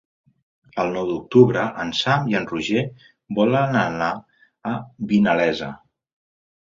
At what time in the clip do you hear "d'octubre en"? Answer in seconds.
1.09-1.91